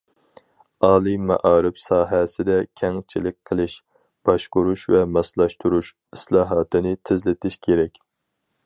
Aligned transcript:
ئالىي 0.85 1.17
مائارىپ 1.31 1.77
ساھەسىدە:« 1.81 2.55
كەڭچىلىك 2.81 3.37
قىلىش، 3.51 3.77
باشقۇرۇش 4.31 4.87
ۋە 4.95 5.05
ماسلاشتۇرۇش» 5.19 5.95
ئىسلاھاتىنى 6.19 6.99
تېزلىتىش 7.11 7.63
كېرەك. 7.69 8.05